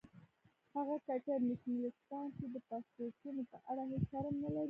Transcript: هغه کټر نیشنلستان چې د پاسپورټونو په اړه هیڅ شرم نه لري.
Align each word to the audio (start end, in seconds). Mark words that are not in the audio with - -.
هغه 0.75 0.95
کټر 1.07 1.39
نیشنلستان 1.49 2.25
چې 2.37 2.45
د 2.53 2.55
پاسپورټونو 2.67 3.41
په 3.51 3.57
اړه 3.69 3.83
هیڅ 3.91 4.03
شرم 4.09 4.35
نه 4.43 4.49
لري. 4.55 4.59